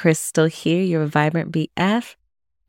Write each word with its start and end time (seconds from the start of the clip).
Crystal 0.00 0.46
here, 0.46 0.82
your 0.82 1.04
vibrant 1.04 1.52
BF. 1.52 2.14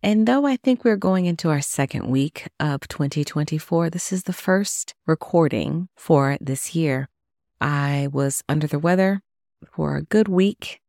And 0.04 0.28
though 0.28 0.46
I 0.46 0.58
think 0.58 0.84
we're 0.84 0.98
going 0.98 1.28
into 1.28 1.48
our 1.48 1.62
second 1.62 2.08
week 2.08 2.50
of 2.60 2.86
2024, 2.90 3.90
this 3.90 4.12
is 4.12 4.24
the 4.24 4.34
first 4.34 4.96
recording 5.08 5.88
for 5.96 6.38
this 6.42 6.76
year. 6.76 7.08
I 7.62 8.10
was 8.12 8.44
under 8.50 8.68
the 8.68 8.80
weather 8.80 9.22
for 9.72 9.96
a 9.96 10.02
good 10.02 10.28
week, 10.28 10.82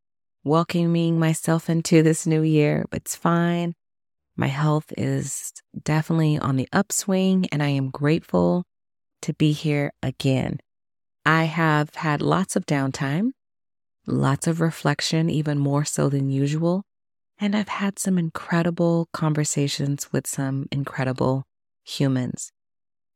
welcoming 0.42 1.16
myself 1.16 1.70
into 1.70 2.02
this 2.02 2.26
new 2.26 2.42
year. 2.42 2.86
It's 2.90 3.14
fine. 3.14 3.76
My 4.36 4.48
health 4.48 4.92
is 4.98 5.52
definitely 5.84 6.40
on 6.40 6.56
the 6.56 6.68
upswing, 6.72 7.46
and 7.52 7.62
I 7.62 7.68
am 7.68 7.90
grateful 7.90 8.64
to 9.20 9.32
be 9.32 9.52
here 9.52 9.92
again. 10.02 10.58
I 11.24 11.44
have 11.44 11.94
had 11.94 12.20
lots 12.20 12.56
of 12.56 12.66
downtime, 12.66 13.30
lots 14.06 14.46
of 14.46 14.60
reflection, 14.60 15.30
even 15.30 15.58
more 15.58 15.84
so 15.84 16.08
than 16.08 16.30
usual. 16.30 16.84
And 17.38 17.56
I've 17.56 17.68
had 17.68 17.98
some 17.98 18.18
incredible 18.18 19.08
conversations 19.12 20.12
with 20.12 20.26
some 20.26 20.68
incredible 20.70 21.44
humans. 21.84 22.52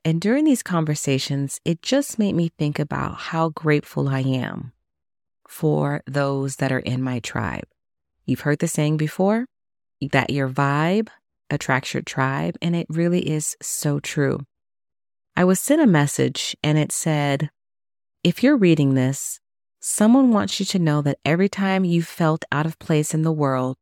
And 0.04 0.20
during 0.20 0.44
these 0.44 0.62
conversations, 0.62 1.60
it 1.64 1.82
just 1.82 2.18
made 2.18 2.34
me 2.34 2.50
think 2.58 2.78
about 2.78 3.16
how 3.16 3.48
grateful 3.50 4.08
I 4.08 4.20
am 4.20 4.72
for 5.48 6.02
those 6.06 6.56
that 6.56 6.72
are 6.72 6.80
in 6.80 7.02
my 7.02 7.18
tribe. 7.20 7.66
You've 8.24 8.40
heard 8.40 8.58
the 8.58 8.68
saying 8.68 8.96
before 8.96 9.46
that 10.10 10.30
your 10.30 10.48
vibe 10.48 11.08
attracts 11.50 11.94
your 11.94 12.02
tribe, 12.02 12.56
and 12.60 12.74
it 12.74 12.86
really 12.88 13.28
is 13.28 13.56
so 13.62 14.00
true. 14.00 14.40
I 15.36 15.44
was 15.44 15.60
sent 15.60 15.82
a 15.82 15.86
message 15.86 16.56
and 16.62 16.78
it 16.78 16.92
said, 16.92 17.50
If 18.24 18.42
you're 18.42 18.56
reading 18.56 18.94
this, 18.94 19.40
someone 19.86 20.32
wants 20.32 20.58
you 20.58 20.66
to 20.66 20.80
know 20.80 21.00
that 21.00 21.16
every 21.24 21.48
time 21.48 21.84
you 21.84 22.02
felt 22.02 22.44
out 22.50 22.66
of 22.66 22.76
place 22.80 23.14
in 23.14 23.22
the 23.22 23.30
world 23.30 23.76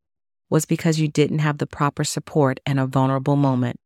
was 0.50 0.66
because 0.66 1.00
you 1.00 1.08
didn't 1.08 1.38
have 1.38 1.56
the 1.56 1.66
proper 1.66 2.04
support 2.04 2.60
in 2.66 2.78
a 2.78 2.86
vulnerable 2.86 3.36
moment. 3.36 3.80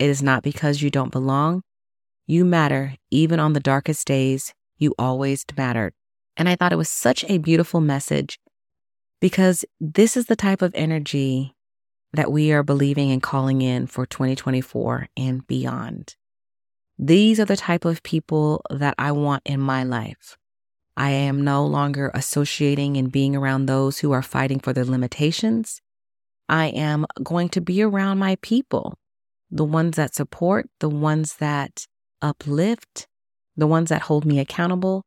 It 0.00 0.10
is 0.10 0.24
not 0.24 0.42
because 0.42 0.82
you 0.82 0.90
don't 0.90 1.12
belong. 1.12 1.62
You 2.26 2.44
matter 2.44 2.96
even 3.12 3.38
on 3.38 3.52
the 3.52 3.60
darkest 3.60 4.08
days. 4.08 4.52
You 4.76 4.92
always 4.98 5.44
mattered. 5.56 5.94
And 6.36 6.48
I 6.48 6.56
thought 6.56 6.72
it 6.72 6.76
was 6.76 6.88
such 6.88 7.24
a 7.28 7.38
beautiful 7.38 7.80
message 7.80 8.40
because 9.20 9.64
this 9.80 10.16
is 10.16 10.26
the 10.26 10.34
type 10.34 10.62
of 10.62 10.74
energy 10.74 11.54
that 12.12 12.32
we 12.32 12.50
are 12.50 12.64
believing 12.64 13.12
and 13.12 13.22
calling 13.22 13.62
in 13.62 13.86
for 13.86 14.04
2024 14.04 15.10
and 15.16 15.46
beyond. 15.46 16.16
These 16.98 17.38
are 17.38 17.44
the 17.44 17.56
type 17.56 17.84
of 17.84 18.02
people 18.02 18.62
that 18.68 18.96
I 18.98 19.12
want 19.12 19.42
in 19.46 19.60
my 19.60 19.84
life. 19.84 20.36
I 20.96 21.10
am 21.10 21.42
no 21.42 21.64
longer 21.64 22.10
associating 22.14 22.96
and 22.96 23.10
being 23.10 23.34
around 23.34 23.66
those 23.66 23.98
who 23.98 24.12
are 24.12 24.22
fighting 24.22 24.60
for 24.60 24.72
their 24.72 24.84
limitations. 24.84 25.80
I 26.48 26.66
am 26.66 27.06
going 27.22 27.48
to 27.50 27.60
be 27.60 27.82
around 27.82 28.18
my 28.18 28.36
people, 28.42 28.98
the 29.50 29.64
ones 29.64 29.96
that 29.96 30.14
support, 30.14 30.68
the 30.80 30.90
ones 30.90 31.36
that 31.36 31.86
uplift, 32.20 33.06
the 33.56 33.66
ones 33.66 33.88
that 33.88 34.02
hold 34.02 34.24
me 34.24 34.38
accountable, 34.38 35.02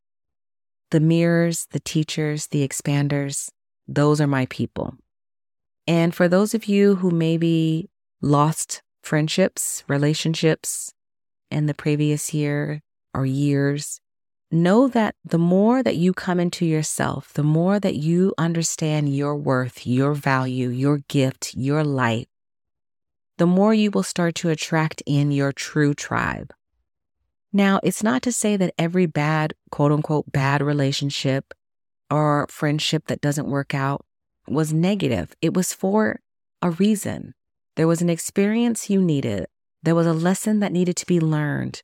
the 0.92 1.00
mirrors, 1.00 1.68
the 1.72 1.80
teachers, 1.80 2.48
the 2.48 2.68
expanders. 2.68 3.50
Those 3.88 4.20
are 4.20 4.28
my 4.28 4.48
people. 4.48 4.96
And 5.88 6.16
for 6.16 6.28
those 6.28 6.56
of 6.56 6.66
you 6.66 6.96
who 6.96 7.12
maybe 7.12 7.90
lost 8.22 8.82
friendships, 9.04 9.84
relationships 9.88 10.94
in 11.52 11.68
the 11.68 11.76
previous 11.76 12.34
year 12.34 12.82
or 13.14 13.26
years, 13.26 14.02
know 14.56 14.88
that 14.88 15.16
the 15.24 15.38
more 15.38 15.84
that 15.84 15.98
you 15.98 16.14
come 16.14 16.40
into 16.40 16.66
yourself, 16.66 17.34
the 17.34 17.44
more 17.44 17.80
that 17.80 17.96
you 17.96 18.34
understand 18.38 19.16
your 19.16 19.36
worth, 19.36 19.86
your 19.86 20.14
value, 20.14 20.70
your 20.70 21.00
gift, 21.08 21.54
your 21.56 21.84
light, 21.84 22.30
the 23.38 23.46
more 23.46 23.74
you 23.74 23.92
will 23.92 24.04
start 24.04 24.36
to 24.36 24.50
attract 24.50 25.04
in 25.06 25.32
your 25.32 25.52
true 25.52 25.94
tribe. 25.94 26.54
Now, 27.52 27.80
it's 27.84 28.04
not 28.04 28.22
to 28.24 28.32
say 28.32 28.58
that 28.58 28.74
every 28.78 29.06
bad, 29.06 29.54
quote 29.72 29.92
unquote, 29.92 30.32
bad 30.32 30.62
relationship 30.62 31.54
or 32.10 32.48
friendship 32.50 33.08
that 33.08 33.22
doesn't 33.22 33.50
work 33.50 33.74
out 33.74 34.06
was 34.48 34.74
negative. 34.74 35.36
It 35.42 35.54
was 35.54 35.74
for 35.74 36.20
a 36.62 36.72
reason. 36.72 37.34
There 37.76 37.88
was 37.88 38.02
an 38.02 38.10
experience 38.10 38.90
you 38.90 39.02
needed. 39.02 39.48
There 39.84 39.96
was 39.96 40.08
a 40.08 40.14
lesson 40.14 40.60
that 40.60 40.72
needed 40.72 40.96
to 40.98 41.06
be 41.06 41.20
learned. 41.20 41.82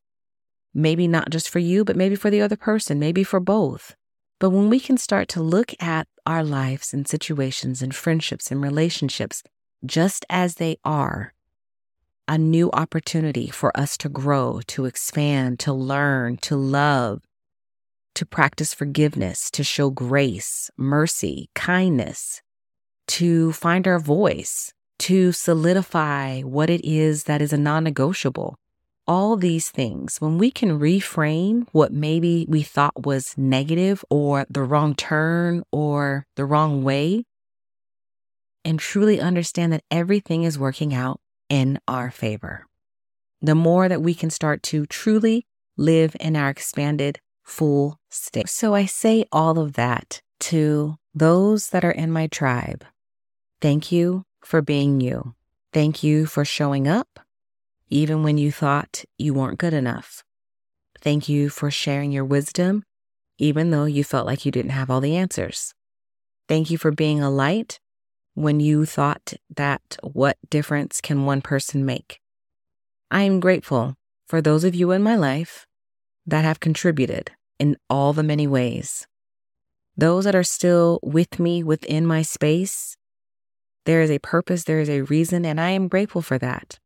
Maybe 0.74 1.08
not 1.08 1.30
just 1.30 1.50
for 1.50 1.60
you, 1.60 1.84
but 1.84 1.96
maybe 1.96 2.16
for 2.16 2.30
the 2.30 2.42
other 2.42 2.56
person, 2.56 3.00
maybe 3.00 3.24
for 3.24 3.40
both. 3.40 3.96
But 4.40 4.52
when 4.52 4.70
we 4.70 4.80
can 4.80 4.98
start 4.98 5.28
to 5.30 5.42
look 5.42 5.74
at 5.80 6.08
our 6.26 6.44
lives 6.44 6.94
and 6.94 7.08
situations 7.08 7.82
and 7.82 7.94
friendships 7.94 8.52
and 8.52 8.62
relationships 8.62 9.44
just 9.86 10.26
as 10.30 10.56
they 10.56 10.78
are, 10.84 11.34
a 12.28 12.38
new 12.38 12.72
opportunity 12.72 13.50
for 13.50 13.76
us 13.78 13.98
to 13.98 14.10
grow, 14.10 14.62
to 14.68 14.86
expand, 14.86 15.60
to 15.60 15.74
learn, 15.74 16.38
to 16.38 16.56
love, 16.56 17.22
to 18.16 18.26
practice 18.26 18.74
forgiveness, 18.74 19.52
to 19.52 19.64
show 19.64 19.90
grace, 19.90 20.70
mercy, 20.78 21.50
kindness, 21.56 22.42
to 23.08 23.52
find 23.52 23.88
our 23.88 24.00
voice, 24.00 24.74
to 25.00 25.32
solidify 25.32 26.42
what 26.42 26.70
it 26.70 26.82
is 26.86 27.26
that 27.26 27.42
is 27.42 27.52
a 27.52 27.58
non 27.58 27.84
negotiable, 27.84 28.58
all 29.08 29.36
these 29.36 29.70
things, 29.70 30.18
when 30.20 30.38
we 30.38 30.52
can 30.52 30.80
reframe 30.80 31.68
what 31.72 31.92
maybe 31.92 32.46
we 32.48 32.62
thought 32.62 33.06
was 33.06 33.38
negative 33.38 34.06
or 34.10 34.46
the 34.50 34.64
wrong 34.64 34.96
turn 34.96 35.64
or 35.72 36.26
the 36.36 36.46
wrong 36.46 36.84
way, 36.84 37.26
and 38.64 38.80
truly 38.80 39.20
understand 39.20 39.74
that 39.74 39.84
everything 39.90 40.44
is 40.44 40.60
working 40.60 40.94
out 40.94 41.20
in 41.50 41.80
our 41.88 42.12
favor, 42.12 42.66
the 43.42 43.56
more 43.56 43.90
that 43.90 44.02
we 44.02 44.14
can 44.14 44.30
start 44.30 44.62
to 44.64 44.86
truly 44.86 45.46
live 45.78 46.16
in 46.20 46.36
our 46.36 46.50
expanded 46.50 47.20
full 47.44 48.00
state. 48.10 48.48
So 48.48 48.76
I 48.76 48.86
say 48.86 49.26
all 49.32 49.58
of 49.60 49.74
that 49.74 50.22
to 50.42 50.98
those 51.14 51.70
that 51.70 51.84
are 51.84 51.92
in 51.92 52.12
my 52.12 52.28
tribe. 52.28 52.86
Thank 53.60 53.92
you 53.92 54.26
for 54.44 54.62
being 54.62 55.02
you. 55.02 55.34
Thank 55.74 56.04
you 56.04 56.26
for 56.26 56.46
showing 56.46 56.88
up 56.88 57.20
even 57.92 58.24
when 58.24 58.38
you 58.38 58.52
thought 58.52 59.04
you 59.18 59.34
weren't 59.34 59.60
good 59.60 59.74
enough. 59.74 60.24
Thank 61.02 61.28
you 61.28 61.50
for 61.50 61.70
sharing 61.70 62.12
your 62.12 62.26
wisdom, 62.26 62.84
even 63.38 63.70
though 63.70 63.86
you 63.86 64.04
felt 64.04 64.26
like 64.26 64.46
you 64.46 64.52
didn't 64.52 64.72
have 64.72 64.90
all 64.90 65.02
the 65.02 65.18
answers. 65.18 65.74
Thank 66.48 66.72
you 66.72 66.78
for 66.78 66.92
being 66.92 67.22
a 67.22 67.30
light 67.30 67.80
when 68.34 68.60
you 68.62 68.86
thought 68.86 69.34
that 69.56 69.98
what 70.02 70.38
difference 70.50 71.02
can 71.02 71.26
one 71.26 71.42
person 71.42 71.86
make. 71.86 72.22
I 73.12 73.24
am 73.24 73.42
grateful 73.42 73.98
for 74.26 74.42
those 74.42 74.64
of 74.64 74.74
you 74.74 74.92
in 74.92 75.04
my 75.04 75.16
life 75.16 75.68
that 76.26 76.46
have 76.46 76.62
contributed 76.62 77.32
in 77.60 77.76
all 77.90 78.14
the 78.14 78.24
many 78.24 78.48
ways. 78.48 79.06
Those 79.98 80.24
that 80.24 80.36
are 80.36 80.44
still 80.44 81.00
with 81.04 81.40
me 81.40 81.62
within 81.62 82.06
my 82.06 82.22
space, 82.22 82.96
there 83.86 84.02
is 84.02 84.10
a 84.10 84.20
purpose, 84.20 84.64
there 84.64 84.80
is 84.80 84.90
a 84.90 85.02
reason, 85.02 85.46
and 85.46 85.60
I 85.60 85.72
am 85.72 85.90
grateful 85.90 86.22
for 86.22 86.38
that. 86.38 86.80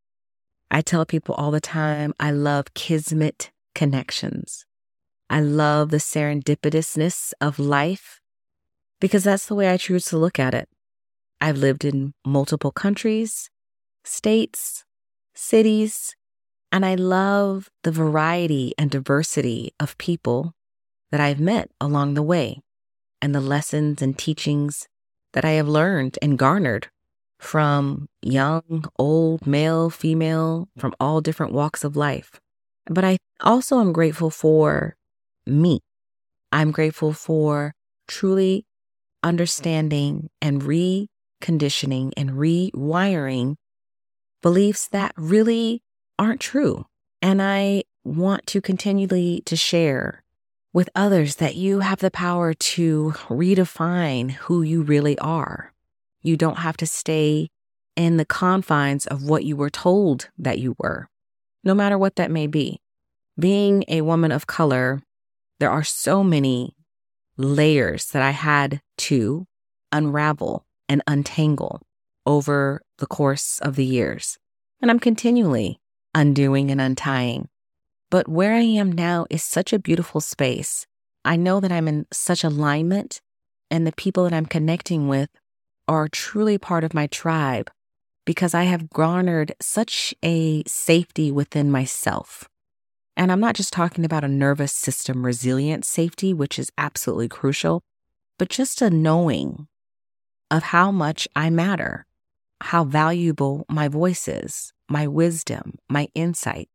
I 0.72 0.82
tell 0.82 1.06
people 1.06 1.36
all 1.36 1.52
the 1.52 1.62
time, 1.62 2.14
I 2.20 2.32
love 2.32 2.74
kismet 2.74 3.52
connections. 3.74 4.66
I 5.30 5.42
love 5.42 5.90
the 5.90 5.98
serendipitousness 5.98 7.34
of 7.42 7.60
life 7.60 8.22
because 9.00 9.24
that's 9.24 9.48
the 9.48 9.56
way 9.56 9.70
I 9.70 9.78
choose 9.78 10.06
to 10.06 10.18
look 10.18 10.40
at 10.40 10.54
it. 10.54 10.70
I've 11.42 11.58
lived 11.58 11.86
in 11.86 12.14
multiple 12.26 12.72
countries, 12.72 13.50
states, 14.04 14.86
cities, 15.34 16.16
and 16.72 16.86
I 16.86 16.96
love 16.96 17.70
the 17.84 17.92
variety 17.92 18.74
and 18.78 18.90
diversity 18.90 19.74
of 19.80 19.98
people 19.98 20.54
that 21.12 21.22
I've 21.22 21.40
met 21.40 21.70
along 21.80 22.14
the 22.14 22.24
way 22.24 22.62
and 23.22 23.34
the 23.34 23.42
lessons 23.42 24.02
and 24.02 24.18
teachings 24.18 24.88
that 25.34 25.46
I 25.46 25.52
have 25.52 25.68
learned 25.68 26.18
and 26.22 26.38
garnered 26.38 26.90
from 27.46 28.08
young, 28.22 28.86
old, 28.98 29.46
male, 29.46 29.90
female, 29.90 30.68
from 30.78 30.94
all 31.00 31.22
different 31.22 31.54
walks 31.54 31.84
of 31.84 31.96
life. 31.96 32.40
But 32.88 33.06
I 33.06 33.18
also 33.42 33.80
am 33.80 33.94
grateful 33.94 34.30
for 34.30 34.96
me. 35.46 35.82
I'm 36.52 36.72
grateful 36.72 37.14
for 37.14 37.74
truly 38.08 38.66
understanding 39.24 40.30
and 40.42 40.62
reconditioning 40.62 42.12
and 42.18 42.32
rewiring 42.32 43.56
beliefs 44.42 44.88
that 44.88 45.14
really 45.18 45.82
aren't 46.18 46.42
true. 46.42 46.86
And 47.22 47.42
I 47.42 47.84
want 48.04 48.46
to 48.48 48.62
continually 48.62 49.42
to 49.46 49.56
share 49.56 50.24
with 50.74 50.90
others 50.96 51.38
that 51.38 51.56
you 51.56 51.80
have 51.80 52.00
the 52.00 52.12
power 52.12 52.54
to 52.54 53.14
redefine 53.30 54.32
who 54.32 54.62
you 54.62 54.82
really 54.82 55.18
are. 55.20 55.72
You 56.26 56.38
don't 56.38 56.58
have 56.58 56.76
to 56.78 56.88
stay 56.88 57.52
in 57.96 58.18
the 58.18 58.26
confines 58.26 59.06
of 59.06 59.30
what 59.30 59.44
you 59.44 59.56
were 59.56 59.70
told 59.70 60.30
that 60.40 60.58
you 60.58 60.76
were, 60.80 61.08
no 61.64 61.76
matter 61.76 62.00
what 62.00 62.16
that 62.16 62.32
may 62.32 62.48
be. 62.48 62.82
Being 63.38 63.84
a 63.88 64.02
woman 64.02 64.32
of 64.32 64.48
color, 64.48 65.04
there 65.60 65.70
are 65.70 65.84
so 65.84 66.24
many 66.24 66.76
layers 67.38 68.08
that 68.08 68.24
I 68.24 68.32
had 68.32 68.82
to 68.98 69.46
unravel 69.92 70.66
and 70.90 71.04
untangle 71.06 71.84
over 72.26 72.82
the 72.98 73.06
course 73.06 73.60
of 73.60 73.76
the 73.76 73.86
years. 73.86 74.40
And 74.82 74.90
I'm 74.90 75.00
continually 75.00 75.80
undoing 76.16 76.72
and 76.72 76.82
untying. 76.82 77.50
But 78.10 78.28
where 78.28 78.54
I 78.54 78.62
am 78.62 78.92
now 78.92 79.28
is 79.30 79.44
such 79.44 79.74
a 79.74 79.80
beautiful 79.80 80.22
space. 80.22 80.88
I 81.24 81.36
know 81.36 81.60
that 81.60 81.72
I'm 81.72 81.88
in 81.88 82.08
such 82.12 82.44
alignment, 82.44 83.22
and 83.70 83.86
the 83.86 83.92
people 83.92 84.24
that 84.24 84.34
I'm 84.34 84.48
connecting 84.48 85.08
with 85.08 85.30
are 85.88 86.08
truly 86.08 86.58
part 86.58 86.84
of 86.84 86.94
my 86.94 87.08
tribe 87.08 87.70
because 88.26 88.54
I 88.54 88.64
have 88.64 88.90
garnered 88.90 89.54
such 89.62 90.14
a 90.24 90.64
safety 90.66 91.32
within 91.32 91.72
myself. 91.72 92.50
And 93.16 93.32
I'm 93.32 93.40
not 93.40 93.56
just 93.56 93.72
talking 93.72 94.04
about 94.04 94.24
a 94.24 94.30
nervous 94.30 94.74
system 94.74 95.26
resilient 95.26 95.86
safety, 95.86 96.34
which 96.34 96.60
is 96.60 96.72
absolutely 96.78 97.30
crucial, 97.30 97.84
but 98.38 98.50
just 98.50 98.82
a 98.82 98.90
knowing 98.90 99.68
of 100.52 100.64
how 100.64 100.92
much 100.92 101.28
I 101.36 101.50
matter, 101.50 102.06
how 102.62 102.84
valuable 102.84 103.66
my 103.70 103.88
voice 103.88 104.28
is, 104.28 104.74
my 104.90 105.08
wisdom, 105.08 105.78
my 105.90 106.10
insight. 106.14 106.70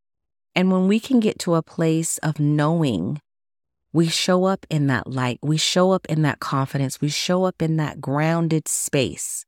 And 0.54 0.72
when 0.72 0.88
we 0.88 0.98
can 0.98 1.20
get 1.20 1.38
to 1.40 1.54
a 1.54 1.62
place 1.62 2.18
of 2.18 2.40
knowing, 2.40 3.20
we 3.92 4.08
show 4.08 4.44
up 4.44 4.66
in 4.70 4.86
that 4.86 5.06
light, 5.06 5.38
we 5.42 5.56
show 5.56 5.92
up 5.92 6.06
in 6.06 6.22
that 6.22 6.40
confidence, 6.40 7.00
we 7.00 7.08
show 7.08 7.44
up 7.44 7.60
in 7.60 7.76
that 7.76 8.00
grounded 8.00 8.68
space. 8.68 9.44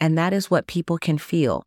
And 0.00 0.18
that 0.18 0.32
is 0.32 0.50
what 0.50 0.66
people 0.66 0.98
can 0.98 1.18
feel. 1.18 1.64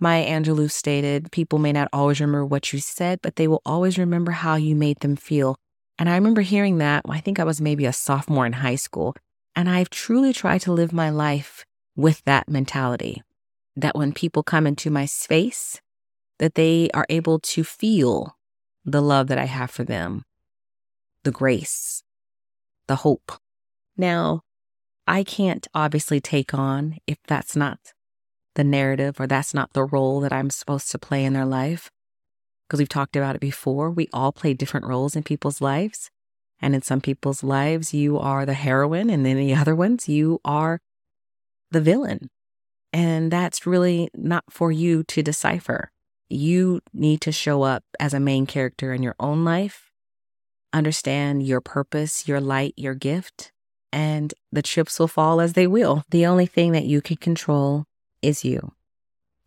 Maya 0.00 0.26
Angelou 0.26 0.70
stated, 0.70 1.30
People 1.32 1.58
may 1.58 1.72
not 1.72 1.88
always 1.92 2.20
remember 2.20 2.44
what 2.44 2.72
you 2.72 2.80
said, 2.80 3.20
but 3.22 3.36
they 3.36 3.48
will 3.48 3.62
always 3.64 3.96
remember 3.98 4.32
how 4.32 4.56
you 4.56 4.74
made 4.74 5.00
them 5.00 5.16
feel. 5.16 5.56
And 5.98 6.08
I 6.08 6.14
remember 6.16 6.42
hearing 6.42 6.78
that, 6.78 7.04
I 7.08 7.20
think 7.20 7.38
I 7.38 7.44
was 7.44 7.60
maybe 7.60 7.86
a 7.86 7.92
sophomore 7.92 8.44
in 8.44 8.54
high 8.54 8.74
school. 8.74 9.14
And 9.54 9.70
I've 9.70 9.88
truly 9.88 10.32
tried 10.32 10.60
to 10.62 10.72
live 10.72 10.92
my 10.92 11.08
life 11.08 11.64
with 11.94 12.22
that 12.24 12.48
mentality 12.48 13.22
that 13.74 13.96
when 13.96 14.12
people 14.12 14.42
come 14.42 14.66
into 14.66 14.90
my 14.90 15.06
space, 15.06 15.80
that 16.38 16.54
they 16.54 16.90
are 16.92 17.06
able 17.08 17.38
to 17.38 17.64
feel 17.64 18.36
the 18.84 19.00
love 19.00 19.28
that 19.28 19.38
I 19.38 19.44
have 19.44 19.70
for 19.70 19.84
them, 19.84 20.24
the 21.26 21.32
grace, 21.32 22.04
the 22.86 22.96
hope. 22.96 23.32
Now, 23.96 24.42
I 25.08 25.24
can't 25.24 25.66
obviously 25.74 26.20
take 26.20 26.54
on 26.54 26.98
if 27.04 27.18
that's 27.26 27.56
not 27.56 27.78
the 28.54 28.62
narrative 28.62 29.20
or 29.20 29.26
that's 29.26 29.52
not 29.52 29.72
the 29.72 29.82
role 29.82 30.20
that 30.20 30.32
I'm 30.32 30.50
supposed 30.50 30.92
to 30.92 31.00
play 31.00 31.24
in 31.24 31.32
their 31.32 31.44
life. 31.44 31.90
Because 32.66 32.78
we've 32.78 32.88
talked 32.88 33.16
about 33.16 33.34
it 33.34 33.40
before. 33.40 33.90
We 33.90 34.08
all 34.12 34.30
play 34.30 34.54
different 34.54 34.86
roles 34.86 35.16
in 35.16 35.24
people's 35.24 35.60
lives. 35.60 36.10
And 36.62 36.76
in 36.76 36.82
some 36.82 37.00
people's 37.00 37.42
lives, 37.42 37.92
you 37.92 38.18
are 38.18 38.46
the 38.46 38.54
heroine, 38.54 39.10
and 39.10 39.26
in 39.26 39.36
the 39.36 39.54
other 39.54 39.74
ones, 39.74 40.08
you 40.08 40.40
are 40.44 40.80
the 41.72 41.80
villain. 41.80 42.30
And 42.92 43.32
that's 43.32 43.66
really 43.66 44.10
not 44.14 44.44
for 44.48 44.70
you 44.70 45.02
to 45.02 45.24
decipher. 45.24 45.90
You 46.28 46.82
need 46.94 47.20
to 47.22 47.32
show 47.32 47.62
up 47.62 47.82
as 47.98 48.14
a 48.14 48.20
main 48.20 48.46
character 48.46 48.92
in 48.92 49.02
your 49.02 49.16
own 49.18 49.44
life, 49.44 49.85
understand 50.76 51.46
your 51.46 51.60
purpose, 51.60 52.28
your 52.28 52.40
light, 52.40 52.74
your 52.76 52.94
gift, 52.94 53.52
and 53.92 54.34
the 54.52 54.62
chips 54.62 54.98
will 54.98 55.08
fall 55.08 55.40
as 55.40 55.54
they 55.54 55.66
will. 55.66 56.04
The 56.10 56.26
only 56.26 56.46
thing 56.46 56.72
that 56.72 56.84
you 56.84 57.00
can 57.00 57.16
control 57.16 57.86
is 58.20 58.44
you 58.44 58.72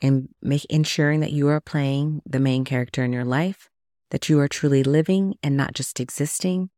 and 0.01 0.29
make 0.41 0.65
ensuring 0.65 1.19
that 1.19 1.31
you 1.31 1.47
are 1.49 1.61
playing 1.61 2.21
the 2.25 2.39
main 2.39 2.63
character 2.65 3.03
in 3.03 3.13
your 3.13 3.25
life, 3.25 3.69
that 4.11 4.29
you 4.29 4.39
are 4.39 4.47
truly 4.47 4.83
living 4.83 5.35
and 5.43 5.55
not 5.55 5.73
just 5.73 5.99
existing, 5.99 6.69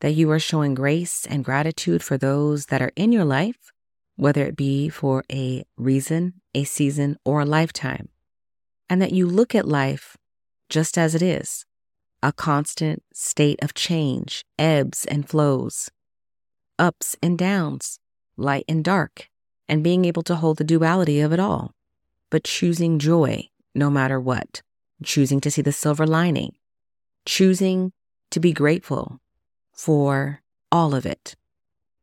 that 0.00 0.12
you 0.12 0.30
are 0.30 0.38
showing 0.38 0.74
grace 0.74 1.26
and 1.26 1.44
gratitude 1.44 2.02
for 2.02 2.18
those 2.18 2.66
that 2.66 2.82
are 2.82 2.92
in 2.96 3.12
your 3.12 3.24
life, 3.24 3.72
whether 4.16 4.44
it 4.44 4.56
be 4.56 4.88
for 4.88 5.22
a 5.30 5.64
reason, 5.76 6.34
a 6.54 6.64
season, 6.64 7.16
or 7.24 7.42
a 7.42 7.46
lifetime, 7.46 8.08
and 8.88 9.00
that 9.00 9.12
you 9.12 9.26
look 9.26 9.54
at 9.54 9.68
life 9.68 10.16
just 10.68 10.98
as 10.98 11.14
it 11.14 11.22
is 11.22 11.66
a 12.22 12.32
constant 12.32 13.02
state 13.12 13.58
of 13.62 13.74
change, 13.74 14.44
ebbs 14.58 15.04
and 15.06 15.28
flows, 15.28 15.90
ups 16.78 17.16
and 17.22 17.38
downs, 17.38 17.98
light 18.36 18.64
and 18.68 18.84
dark, 18.84 19.28
and 19.68 19.82
being 19.82 20.04
able 20.04 20.22
to 20.22 20.36
hold 20.36 20.58
the 20.58 20.64
duality 20.64 21.20
of 21.20 21.32
it 21.32 21.40
all, 21.40 21.74
but 22.30 22.44
choosing 22.44 22.98
joy 22.98 23.48
no 23.74 23.90
matter 23.90 24.20
what, 24.20 24.62
choosing 25.02 25.40
to 25.40 25.50
see 25.50 25.62
the 25.62 25.72
silver 25.72 26.06
lining, 26.06 26.54
choosing 27.24 27.92
to 28.30 28.40
be 28.40 28.52
grateful 28.52 29.20
for 29.72 30.42
all 30.70 30.94
of 30.94 31.06
it. 31.06 31.34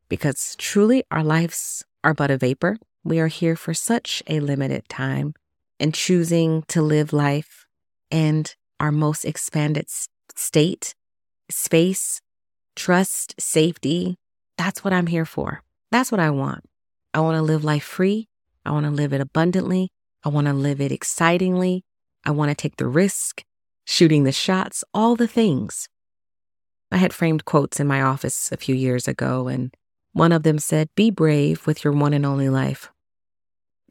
Because 0.10 0.56
truly, 0.58 1.04
our 1.12 1.24
lives 1.24 1.84
are 2.04 2.14
but 2.14 2.32
a 2.32 2.38
vapor. 2.38 2.78
We 3.04 3.20
are 3.20 3.28
here 3.28 3.56
for 3.56 3.74
such 3.74 4.24
a 4.28 4.40
limited 4.40 4.90
time, 4.90 5.34
and 5.80 5.94
choosing 5.94 6.64
to 6.68 6.82
live 6.82 7.14
life 7.14 7.68
and 8.12 8.54
our 8.80 8.92
most 8.92 9.26
expanded 9.26 9.88
state, 10.36 10.94
space, 11.50 12.22
trust, 12.76 13.36
safety. 13.40 14.16
That's 14.58 14.84
what 14.84 14.94
I'm 14.94 15.08
here 15.08 15.26
for. 15.26 15.62
That's 15.92 16.12
what 16.12 16.20
I 16.20 16.30
want. 16.30 16.64
I 17.14 17.20
want 17.22 17.36
to 17.36 17.42
live 17.42 17.64
life 17.64 17.84
free. 17.84 18.28
I 18.66 18.72
want 18.72 18.86
to 18.86 18.92
live 18.92 19.14
it 19.14 19.22
abundantly. 19.22 19.90
I 20.24 20.30
want 20.30 20.48
to 20.48 20.54
live 20.54 20.82
it 20.82 20.92
excitingly. 20.92 21.84
I 22.26 22.32
want 22.32 22.52
to 22.52 22.56
take 22.56 22.76
the 22.78 22.88
risk, 22.88 23.44
shooting 23.86 24.24
the 24.24 24.32
shots, 24.32 24.84
all 24.94 25.16
the 25.16 25.28
things. 25.28 25.88
I 26.92 26.98
had 26.98 27.14
framed 27.14 27.46
quotes 27.46 27.80
in 27.80 27.88
my 27.88 28.02
office 28.02 28.52
a 28.52 28.58
few 28.58 28.76
years 28.76 29.08
ago, 29.08 29.48
and 29.48 29.74
one 30.12 30.32
of 30.32 30.44
them 30.44 30.60
said, 30.60 30.90
Be 30.96 31.12
brave 31.12 31.66
with 31.66 31.84
your 31.84 31.94
one 31.94 32.14
and 32.14 32.26
only 32.26 32.50
life. 32.50 32.92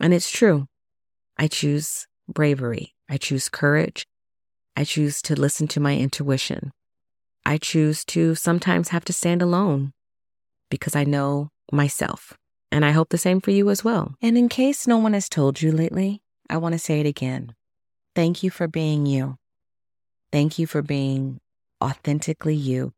And 0.00 0.12
it's 0.12 0.30
true. 0.30 0.66
I 1.36 1.46
choose 1.46 2.06
bravery. 2.28 2.94
I 3.08 3.16
choose 3.16 3.48
courage. 3.48 4.06
I 4.78 4.84
choose 4.84 5.20
to 5.22 5.34
listen 5.34 5.66
to 5.68 5.80
my 5.80 5.96
intuition. 5.96 6.70
I 7.44 7.58
choose 7.58 8.04
to 8.04 8.36
sometimes 8.36 8.90
have 8.90 9.04
to 9.06 9.12
stand 9.12 9.42
alone 9.42 9.92
because 10.70 10.94
I 10.94 11.02
know 11.02 11.50
myself. 11.72 12.38
And 12.70 12.84
I 12.84 12.92
hope 12.92 13.08
the 13.08 13.18
same 13.18 13.40
for 13.40 13.50
you 13.50 13.70
as 13.70 13.82
well. 13.82 14.14
And 14.22 14.38
in 14.38 14.48
case 14.48 14.86
no 14.86 14.96
one 14.96 15.14
has 15.14 15.28
told 15.28 15.60
you 15.60 15.72
lately, 15.72 16.22
I 16.48 16.58
want 16.58 16.74
to 16.74 16.78
say 16.78 17.00
it 17.00 17.06
again. 17.06 17.56
Thank 18.14 18.44
you 18.44 18.50
for 18.50 18.68
being 18.68 19.04
you. 19.04 19.38
Thank 20.30 20.60
you 20.60 20.68
for 20.68 20.80
being 20.80 21.40
authentically 21.82 22.54
you, 22.54 22.92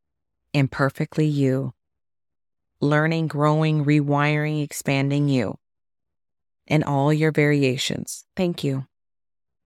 imperfectly 0.52 1.28
you, 1.28 1.72
learning, 2.82 3.28
growing, 3.28 3.86
rewiring, 3.86 4.62
expanding 4.62 5.30
you 5.30 5.56
and 6.66 6.84
all 6.84 7.10
your 7.10 7.32
variations. 7.32 8.26
Thank 8.36 8.62
you. 8.62 8.86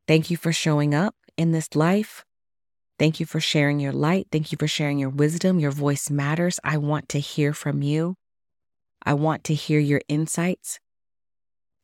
Thank 0.07 0.31
you 0.31 0.37
for 0.37 0.53
showing 0.53 0.95
up 0.95 1.17
in 1.37 1.53
this 1.53 1.75
life. 1.75 2.25
Thank 2.99 3.21
you 3.21 3.27
for 3.27 3.41
sharing 3.41 3.81
your 3.81 3.93
light. 3.93 4.29
Thank 4.31 4.53
you 4.53 4.59
for 4.59 4.69
sharing 4.69 4.99
your 4.99 5.11
wisdom. 5.11 5.59
Your 5.59 5.73
voice 5.73 6.11
matters. 6.11 6.61
I 6.63 6.79
want 6.79 7.09
to 7.11 7.21
hear 7.21 7.53
from 7.53 7.83
you. 7.83 8.17
I 9.05 9.15
want 9.15 9.45
to 9.45 9.55
hear 9.55 9.81
your 9.81 10.01
insights. 10.09 10.79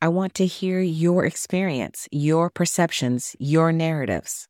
I 0.00 0.09
want 0.09 0.35
to 0.35 0.47
hear 0.47 0.80
your 0.80 1.26
experience, 1.26 2.09
your 2.11 2.49
perceptions, 2.49 3.37
your 3.38 3.71
narratives. 3.73 4.49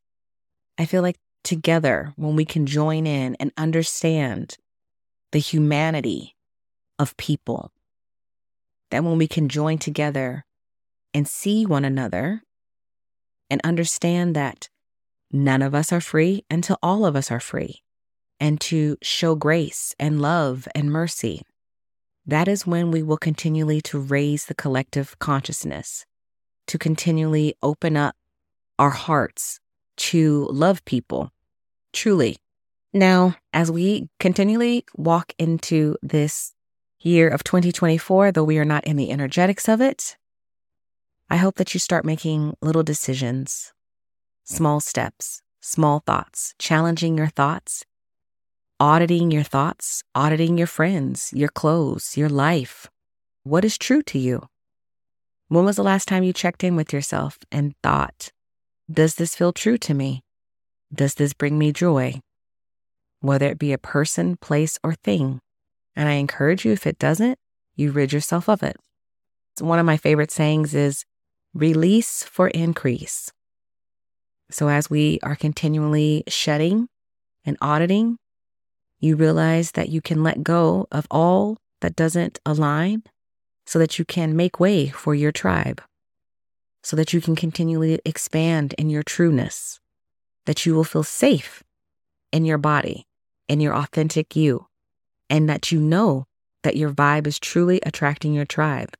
I 0.78 0.86
feel 0.86 1.02
like 1.02 1.18
together, 1.42 2.12
when 2.16 2.36
we 2.36 2.44
can 2.44 2.66
join 2.66 3.06
in 3.06 3.34
and 3.40 3.52
understand 3.56 4.56
the 5.32 5.40
humanity 5.40 6.36
of 6.98 7.16
people, 7.16 7.72
that 8.90 9.02
when 9.02 9.18
we 9.18 9.26
can 9.26 9.48
join 9.48 9.78
together 9.78 10.44
and 11.12 11.26
see 11.26 11.66
one 11.66 11.84
another 11.84 12.42
and 13.50 13.60
understand 13.64 14.36
that 14.36 14.68
none 15.32 15.62
of 15.62 15.74
us 15.74 15.92
are 15.92 16.00
free 16.00 16.44
until 16.50 16.78
all 16.82 17.04
of 17.06 17.16
us 17.16 17.30
are 17.30 17.40
free, 17.40 17.82
and 18.38 18.60
to 18.62 18.96
show 19.02 19.34
grace 19.34 19.94
and 19.98 20.20
love 20.20 20.66
and 20.74 20.90
mercy 20.90 21.42
that 22.30 22.48
is 22.48 22.66
when 22.66 22.90
we 22.90 23.02
will 23.02 23.16
continually 23.16 23.80
to 23.82 23.98
raise 23.98 24.46
the 24.46 24.54
collective 24.54 25.18
consciousness, 25.18 26.06
to 26.66 26.78
continually 26.78 27.54
open 27.62 27.96
up 27.96 28.14
our 28.78 28.90
hearts 28.90 29.60
to 29.96 30.46
love 30.50 30.84
people 30.84 31.32
truly. 31.92 32.36
Now, 32.92 33.36
as 33.52 33.70
we 33.70 34.08
continually 34.18 34.84
walk 34.96 35.32
into 35.38 35.96
this 36.02 36.54
year 37.00 37.28
of 37.28 37.44
2024, 37.44 38.32
though 38.32 38.44
we 38.44 38.58
are 38.58 38.64
not 38.64 38.84
in 38.84 38.96
the 38.96 39.10
energetics 39.10 39.68
of 39.68 39.80
it, 39.80 40.16
I 41.28 41.36
hope 41.36 41.56
that 41.56 41.74
you 41.74 41.80
start 41.80 42.04
making 42.04 42.56
little 42.60 42.82
decisions, 42.82 43.72
small 44.44 44.80
steps, 44.80 45.42
small 45.60 46.02
thoughts, 46.06 46.54
challenging 46.58 47.16
your 47.16 47.28
thoughts, 47.28 47.84
auditing 48.78 49.30
your 49.30 49.42
thoughts, 49.42 50.02
auditing 50.14 50.56
your 50.56 50.66
friends, 50.66 51.30
your 51.34 51.48
clothes, 51.50 52.16
your 52.16 52.28
life. 52.28 52.88
What 53.42 53.64
is 53.64 53.76
true 53.76 54.02
to 54.04 54.18
you? 54.18 54.48
When 55.48 55.64
was 55.64 55.76
the 55.76 55.82
last 55.82 56.08
time 56.08 56.22
you 56.22 56.32
checked 56.32 56.64
in 56.64 56.76
with 56.76 56.92
yourself 56.92 57.38
and 57.50 57.74
thought, 57.82 58.30
does 58.90 59.16
this 59.16 59.34
feel 59.34 59.52
true 59.52 59.78
to 59.78 59.94
me? 59.94 60.22
Does 60.92 61.14
this 61.14 61.34
bring 61.34 61.58
me 61.58 61.72
joy? 61.72 62.20
Whether 63.20 63.46
it 63.46 63.58
be 63.58 63.72
a 63.72 63.78
person, 63.78 64.36
place, 64.36 64.78
or 64.82 64.94
thing. 64.94 65.40
And 65.94 66.08
I 66.08 66.12
encourage 66.12 66.64
you, 66.64 66.72
if 66.72 66.86
it 66.86 66.98
doesn't, 66.98 67.38
you 67.76 67.92
rid 67.92 68.12
yourself 68.12 68.48
of 68.48 68.62
it. 68.62 68.76
one 69.60 69.78
of 69.78 69.86
my 69.86 69.96
favorite 69.96 70.30
sayings 70.30 70.74
is 70.74 71.04
release 71.52 72.24
for 72.24 72.48
increase. 72.48 73.30
So 74.50 74.68
as 74.68 74.90
we 74.90 75.18
are 75.22 75.36
continually 75.36 76.24
shedding 76.28 76.88
and 77.44 77.56
auditing, 77.60 78.18
you 78.98 79.16
realize 79.16 79.72
that 79.72 79.88
you 79.88 80.00
can 80.00 80.22
let 80.22 80.42
go 80.42 80.86
of 80.90 81.06
all 81.10 81.56
that 81.80 81.96
doesn't 81.96 82.38
align 82.44 83.02
so 83.64 83.78
that 83.78 83.98
you 83.98 84.04
can 84.04 84.36
make 84.36 84.60
way 84.60 84.88
for 84.88 85.14
your 85.14 85.32
tribe, 85.32 85.80
so 86.82 86.96
that 86.96 87.12
you 87.12 87.20
can 87.20 87.36
continually 87.36 88.00
expand 88.04 88.74
in 88.76 88.90
your 88.90 89.02
trueness, 89.02 89.78
that 90.46 90.66
you 90.66 90.74
will 90.74 90.84
feel 90.84 91.04
safe 91.04 91.62
in 92.32 92.44
your 92.44 92.58
body, 92.58 93.06
in 93.48 93.60
your 93.60 93.74
authentic 93.74 94.34
you, 94.34 94.66
and 95.28 95.48
that 95.48 95.70
you 95.70 95.80
know 95.80 96.26
that 96.62 96.76
your 96.76 96.90
vibe 96.90 97.26
is 97.26 97.38
truly 97.38 97.80
attracting 97.86 98.34
your 98.34 98.44
tribe, 98.44 98.94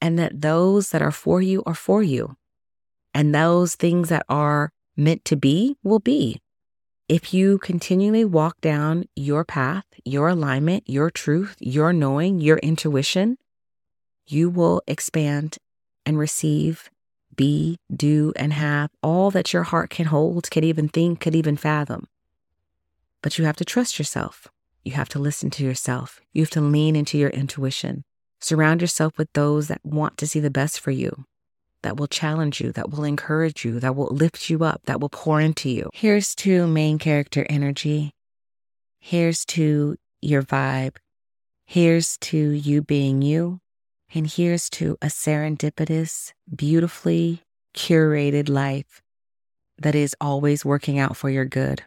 and 0.00 0.18
that 0.18 0.40
those 0.40 0.90
that 0.90 1.00
are 1.00 1.12
for 1.12 1.40
you 1.40 1.62
are 1.64 1.74
for 1.74 2.02
you, 2.02 2.36
and 3.14 3.34
those 3.34 3.76
things 3.76 4.08
that 4.08 4.26
are 4.28 4.72
meant 4.96 5.24
to 5.26 5.36
be 5.36 5.76
will 5.82 5.98
be. 5.98 6.40
If 7.08 7.34
you 7.34 7.58
continually 7.58 8.24
walk 8.24 8.60
down 8.60 9.04
your 9.16 9.44
path, 9.44 9.84
your 10.04 10.28
alignment, 10.28 10.84
your 10.86 11.10
truth, 11.10 11.56
your 11.58 11.92
knowing, 11.92 12.40
your 12.40 12.58
intuition, 12.58 13.36
you 14.26 14.48
will 14.48 14.80
expand 14.86 15.58
and 16.06 16.18
receive, 16.18 16.88
be, 17.34 17.78
do, 17.94 18.32
and 18.36 18.52
have 18.52 18.90
all 19.02 19.30
that 19.32 19.52
your 19.52 19.64
heart 19.64 19.90
can 19.90 20.06
hold, 20.06 20.50
can 20.50 20.62
even 20.62 20.88
think, 20.88 21.20
could 21.20 21.34
even 21.34 21.56
fathom. 21.56 22.06
But 23.22 23.38
you 23.38 23.44
have 23.44 23.56
to 23.56 23.64
trust 23.64 23.98
yourself. 23.98 24.46
You 24.84 24.92
have 24.92 25.08
to 25.10 25.18
listen 25.18 25.50
to 25.50 25.64
yourself. 25.64 26.20
You 26.32 26.42
have 26.42 26.50
to 26.50 26.60
lean 26.60 26.96
into 26.96 27.18
your 27.18 27.30
intuition. 27.30 28.04
Surround 28.40 28.80
yourself 28.80 29.18
with 29.18 29.32
those 29.34 29.68
that 29.68 29.84
want 29.84 30.16
to 30.18 30.26
see 30.26 30.40
the 30.40 30.50
best 30.50 30.80
for 30.80 30.90
you, 30.90 31.24
that 31.82 31.96
will 31.96 32.06
challenge 32.06 32.60
you, 32.60 32.72
that 32.72 32.90
will 32.90 33.04
encourage 33.04 33.64
you, 33.64 33.80
that 33.80 33.96
will 33.96 34.08
lift 34.08 34.50
you 34.50 34.64
up, 34.64 34.82
that 34.84 35.00
will 35.00 35.08
pour 35.08 35.40
into 35.40 35.68
you. 35.70 35.90
Here's 35.94 36.34
to 36.36 36.66
main 36.66 36.98
character 36.98 37.46
energy. 37.48 38.12
Here's 38.98 39.44
to 39.46 39.96
your 40.20 40.42
vibe. 40.42 40.96
Here's 41.64 42.18
to 42.18 42.36
you 42.36 42.82
being 42.82 43.22
you. 43.22 43.60
And 44.12 44.26
here's 44.26 44.68
to 44.70 44.98
a 45.00 45.06
serendipitous, 45.06 46.32
beautifully 46.54 47.42
curated 47.74 48.48
life 48.48 49.00
that 49.78 49.94
is 49.94 50.16
always 50.20 50.64
working 50.64 50.98
out 50.98 51.16
for 51.16 51.30
your 51.30 51.44
good. 51.44 51.82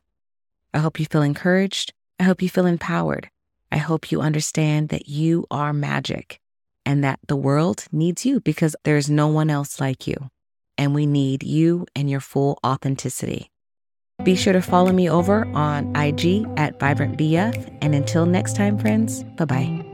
I 0.74 0.80
hope 0.80 1.00
you 1.00 1.06
feel 1.06 1.22
encouraged. 1.22 1.94
I 2.20 2.24
hope 2.24 2.42
you 2.42 2.50
feel 2.50 2.66
empowered. 2.66 3.30
I 3.72 3.78
hope 3.78 4.12
you 4.12 4.22
understand 4.22 4.90
that 4.90 5.08
you 5.08 5.46
are 5.52 5.74
magic 5.74 6.40
and 6.86 7.04
that 7.04 7.20
the 7.28 7.36
world 7.36 7.86
needs 7.92 8.26
you 8.26 8.40
because 8.40 8.76
there's 8.84 9.10
no 9.10 9.28
one 9.28 9.50
else 9.50 9.80
like 9.80 10.08
you. 10.08 10.16
And 10.78 10.94
we 10.96 11.06
need 11.06 11.44
you 11.44 11.86
and 11.96 12.10
your 12.10 12.20
full 12.20 12.60
authenticity. 12.66 13.52
Be 14.24 14.36
sure 14.36 14.54
to 14.54 14.62
follow 14.62 14.92
me 14.92 15.10
over 15.10 15.46
on 15.54 15.96
IG 15.96 16.46
at 16.58 16.80
VibrantBF. 16.80 17.78
And 17.82 17.96
until 17.96 18.26
next 18.26 18.56
time, 18.56 18.78
friends, 18.78 19.24
bye 19.38 19.46
bye. 19.46 19.93